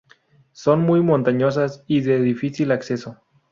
Son 0.53 0.79
muy 0.81 0.99
montañosas 1.03 1.83
y 1.85 2.01
de 2.01 2.19
difícil 2.19 2.71
acceso. 2.71 3.19